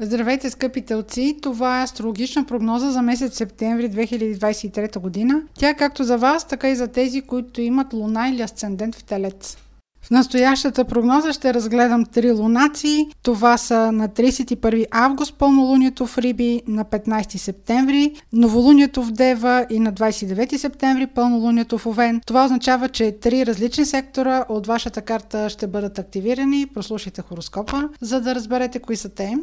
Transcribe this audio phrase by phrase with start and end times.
[0.00, 1.36] Здравейте, скъпи телци!
[1.42, 5.42] Това е астрологична прогноза за месец септември 2023 година.
[5.58, 9.04] Тя е както за вас, така и за тези, които имат луна или асцендент в
[9.04, 9.56] телец.
[10.02, 13.06] В настоящата прогноза ще разгледам три лунации.
[13.22, 19.80] Това са на 31 август пълнолунието в Риби, на 15 септември, новолунието в Дева и
[19.80, 22.20] на 29 септември пълнолунието в Овен.
[22.26, 26.66] Това означава, че три различни сектора от вашата карта ще бъдат активирани.
[26.74, 29.36] Прослушайте хороскопа, за да разберете кои са те.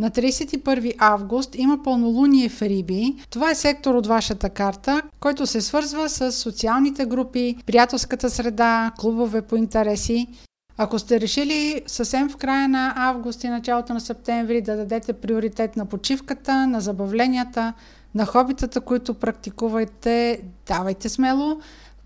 [0.00, 3.14] На 31 август има пълнолуние в Риби.
[3.30, 9.42] Това е сектор от вашата карта, който се свързва с социалните групи, приятелската среда, клубове
[9.42, 10.26] по интереси.
[10.76, 15.76] Ако сте решили съвсем в края на август и началото на септември да дадете приоритет
[15.76, 17.72] на почивката, на забавленията,
[18.14, 21.60] на хобитата, които практикувате, давайте смело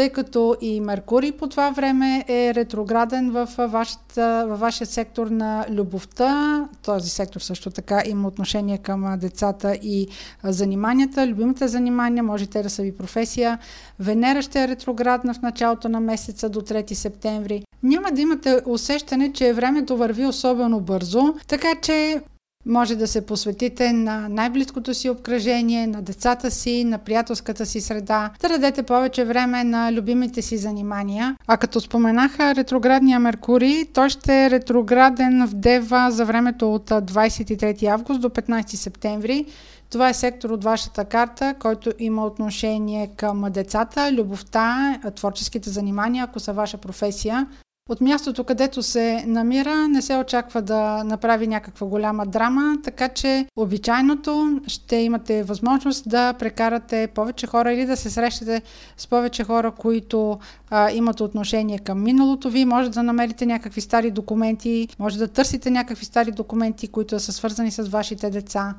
[0.00, 5.66] тъй като и Меркурий по това време е ретрограден в, вашата, във вашия сектор на
[5.70, 6.68] любовта.
[6.82, 10.08] Този сектор също така има отношение към децата и
[10.44, 11.26] заниманията.
[11.26, 13.58] Любимите занимания, може те да са ви професия.
[13.98, 17.62] Венера ще е ретроградна в началото на месеца до 3 септември.
[17.82, 22.20] Няма да имате усещане, че времето върви особено бързо, така че
[22.66, 28.30] може да се посветите на най-близкото си обкръжение, на децата си, на приятелската си среда,
[28.40, 31.36] да дадете повече време на любимите си занимания.
[31.46, 37.86] А като споменаха ретроградния Меркурий, той ще е ретрограден в Дева за времето от 23
[37.86, 39.46] август до 15 септември.
[39.90, 46.40] Това е сектор от вашата карта, който има отношение към децата, любовта, творческите занимания, ако
[46.40, 47.46] са ваша професия.
[47.90, 53.46] От мястото, където се намира, не се очаква да направи някаква голяма драма, така че
[53.56, 58.62] обичайното ще имате възможност да прекарате повече хора или да се срещате
[58.96, 60.38] с повече хора, които
[60.70, 62.64] а, имат отношение към миналото ви.
[62.64, 67.70] Може да намерите някакви стари документи, може да търсите някакви стари документи, които са свързани
[67.70, 68.74] с вашите деца.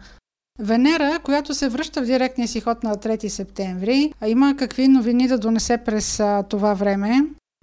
[0.60, 5.38] Венера, която се връща в директния си ход на 3 септември, има какви новини да
[5.38, 7.22] донесе през това време.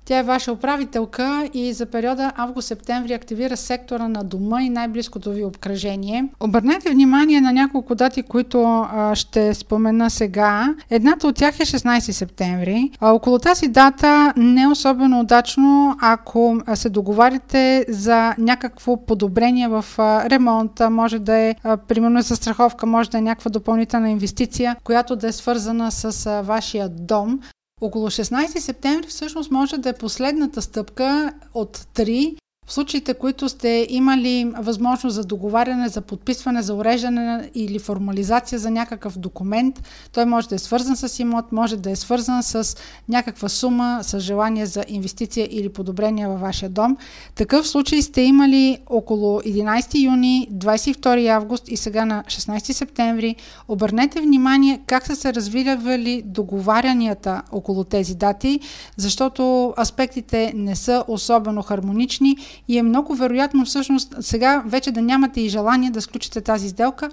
[0.08, 5.44] Тя е ваша управителка и за периода август-септември активира сектора на дома и най-близкото ви
[5.44, 6.24] обкръжение.
[6.41, 10.74] Обърнете внимание на няколко дати, които а, ще спомена сега.
[10.91, 12.91] Едната от тях е 16 септември.
[13.00, 19.84] А, около тази дата не е особено удачно, ако се договарите за някакво подобрение в
[19.98, 20.90] а, ремонта.
[20.90, 25.32] Може да е, а, примерно, застраховка, може да е някаква допълнителна инвестиция, която да е
[25.32, 27.40] свързана с а, вашия дом.
[27.81, 32.37] Около 16 септември всъщност може да е последната стъпка от три
[32.69, 38.71] в случаите, които сте имали възможност за договаряне, за подписване, за уреждане или формализация за
[38.71, 42.77] някакъв документ, той може да е свързан с имот, може да е свързан с
[43.09, 46.97] някаква сума, с желание за инвестиция или подобрение във вашия дом.
[47.34, 53.37] Такъв случай сте имали около 11 юни, 22 август и сега на 16 септември.
[53.69, 58.61] Обърнете внимание как са се развивали договарянията около тези дати,
[58.97, 62.37] защото аспектите не са особено хармонични
[62.69, 67.08] и е много вероятно всъщност сега вече да нямате и желание да сключите тази сделка.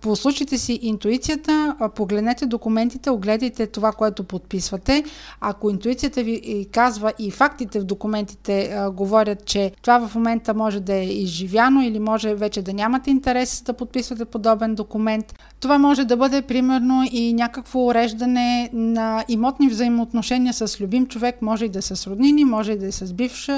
[0.00, 5.04] Послушайте си интуицията, погледнете документите, огледайте това, което подписвате.
[5.40, 10.94] Ако интуицията ви казва и фактите в документите говорят, че това в момента може да
[10.94, 16.16] е изживяно или може вече да нямате интерес да подписвате подобен документ, това може да
[16.16, 21.82] бъде примерно и някакво уреждане на имотни взаимоотношения с любим човек, може и да е
[21.82, 23.50] с роднини, може и да е с бивш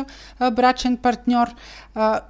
[0.52, 1.07] брачен партньор.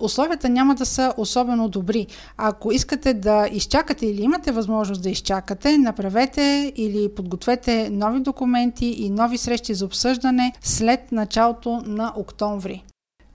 [0.00, 2.06] Условията няма да са особено добри.
[2.36, 9.10] Ако искате да изчакате или имате възможност да изчакате, направете или подгответе нови документи и
[9.10, 12.84] нови срещи за обсъждане след началото на октомври.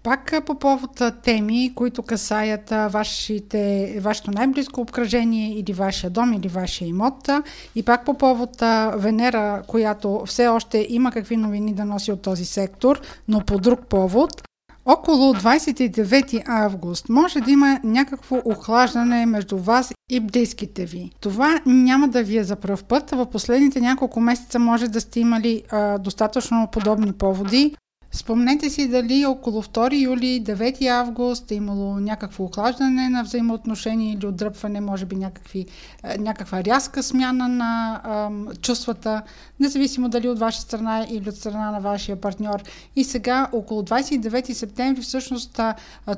[0.03, 6.87] Пак по повод теми, които касаят вашите, вашето най-близко обкръжение или вашия дом или вашия
[6.87, 7.29] имот.
[7.75, 8.63] И пак по повод
[8.95, 13.79] Венера, която все още има какви новини да носи от този сектор, но по друг
[13.85, 14.41] повод.
[14.85, 21.11] Около 29 август може да има някакво охлаждане между вас и близките ви.
[21.19, 23.11] Това няма да ви е за пръв път.
[23.11, 27.75] В последните няколко месеца може да сте имали а, достатъчно подобни поводи.
[28.15, 34.25] Спомнете си дали около 2 юли, 9 август е имало някакво охлаждане на взаимоотношения или
[34.25, 35.65] отдръпване, може би някакви,
[36.03, 39.21] е, някаква рязка смяна на ам, чувствата,
[39.59, 42.63] независимо дали от ваша страна или от страна на вашия партньор.
[42.95, 45.59] И сега, около 29 септември, всъщност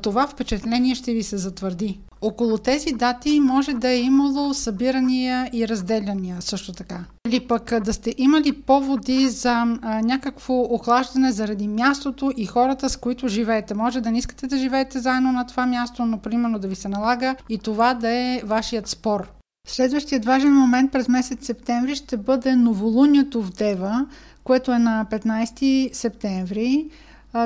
[0.02, 2.00] това впечатление ще ви се затвърди.
[2.26, 7.00] Около тези дати може да е имало събирания и разделяния също така.
[7.28, 12.98] Или пък да сте имали поводи за а, някакво охлаждане заради мястото и хората, с
[12.98, 13.74] които живеете.
[13.74, 16.90] Може да не искате да живеете заедно на това място, но примерно да ви се
[16.90, 19.32] налага и това да е вашият спор.
[19.68, 24.06] Следващият важен момент през месец септември ще бъде новолунието в Дева,
[24.44, 26.90] което е на 15 септември.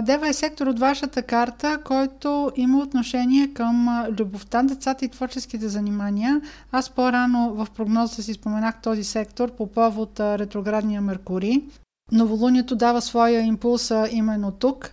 [0.03, 6.41] Дева е сектор от вашата карта, който има отношение към любовта, децата и творческите занимания.
[6.71, 11.61] Аз по-рано в прогнозата си споменах този сектор по повод ретроградния Меркурий.
[12.11, 14.91] Новолунието дава своя импулс именно тук.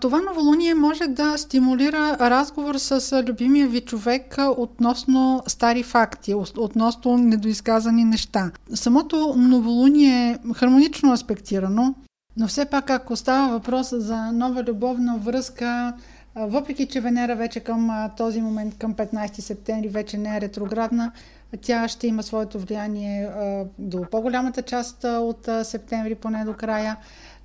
[0.00, 8.04] Това новолуние може да стимулира разговор с любимия ви човек относно стари факти, относно недоизказани
[8.04, 8.50] неща.
[8.74, 11.94] Самото новолуние е хармонично аспектирано,
[12.38, 15.92] но все пак, ако става въпрос за нова любовна връзка,
[16.34, 21.12] въпреки че Венера вече към този момент, към 15 септември, вече не е ретроградна,
[21.60, 23.28] тя ще има своето влияние
[23.78, 26.96] до по-голямата част от септември, поне до края.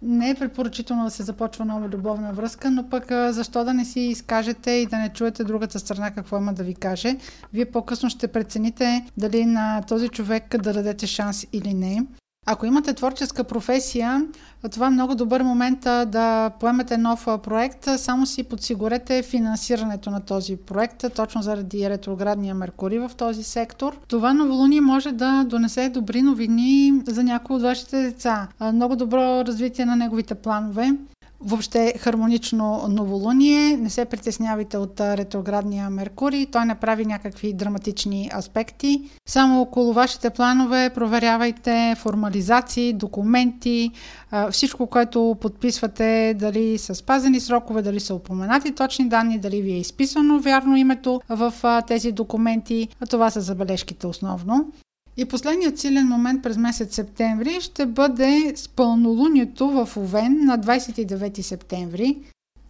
[0.01, 3.99] Не е предпоръчително да се започва нова любовна връзка, но пък защо да не си
[3.99, 7.17] изкажете и да не чуете другата страна какво има да ви каже.
[7.53, 12.05] Вие по-късно ще прецените дали на този човек да дадете шанс или не.
[12.45, 14.25] Ако имате творческа професия,
[14.71, 17.87] това е много добър момент да поемете нов проект.
[17.97, 23.97] Само си подсигурете финансирането на този проект, точно заради ретроградния Меркурий в този сектор.
[24.07, 28.47] Това новолуние може да донесе добри новини за някои от вашите деца.
[28.73, 30.91] Много добро развитие на неговите планове
[31.45, 33.77] въобще хармонично новолуние.
[33.77, 36.45] Не се притеснявайте от ретроградния Меркурий.
[36.45, 39.09] Той не прави някакви драматични аспекти.
[39.27, 43.91] Само около вашите планове проверявайте формализации, документи,
[44.51, 49.79] всичко, което подписвате, дали са спазени срокове, дали са упоменати точни данни, дали ви е
[49.79, 51.53] изписано вярно името в
[51.87, 52.87] тези документи.
[53.09, 54.71] Това са забележките основно.
[55.17, 61.41] И последният силен момент през месец септември ще бъде с пълнолунието в Овен на 29
[61.41, 62.17] септември.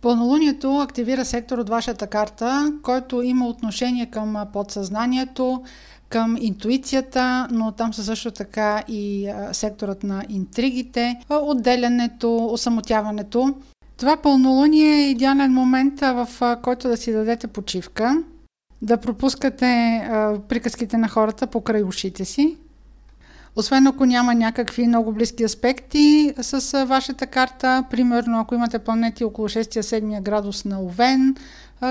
[0.01, 5.63] Пълнолунието активира сектор от вашата карта, който има отношение към подсъзнанието,
[6.09, 13.55] към интуицията, но там са също така и секторът на интригите, отделянето, осамотяването.
[13.97, 16.27] Това пълнолуние е идеален момент, в
[16.63, 18.23] който да си дадете почивка,
[18.83, 22.57] да пропускате а, приказките на хората покрай ушите си.
[23.55, 29.49] Освен ако няма някакви много близки аспекти с вашата карта, примерно ако имате планети около
[29.49, 31.35] 6-7 градус на Овен,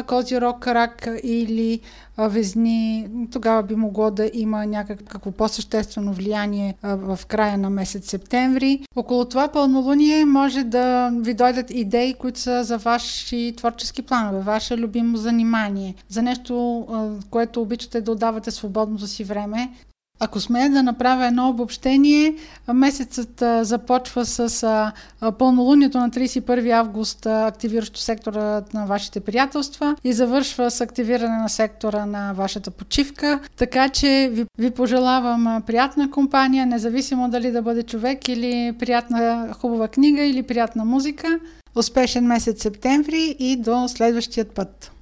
[0.06, 1.80] Козирог, Рак или
[2.18, 8.86] Везни, тогава би могло да има някакво по-съществено влияние в края на месец септември.
[8.96, 14.76] Около това пълнолуние може да ви дойдат идеи, които са за ваши творчески планове, ваше
[14.76, 16.86] любимо занимание, за нещо,
[17.30, 19.70] което обичате да отдавате свободното си време.
[20.24, 22.34] Ако смея да направя едно обобщение,
[22.72, 24.92] месецът започва с
[25.38, 32.06] пълнолунието на 31 август, активиращо сектора на вашите приятелства и завършва с активиране на сектора
[32.06, 33.40] на вашата почивка.
[33.56, 39.88] Така че ви, ви пожелавам приятна компания, независимо дали да бъде човек или приятна хубава
[39.88, 41.38] книга или приятна музика.
[41.74, 44.92] Успешен месец септември и до следващият път!